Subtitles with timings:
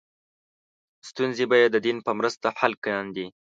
[1.09, 3.25] ستونزې به یې د دین په مرسته حل کاندې.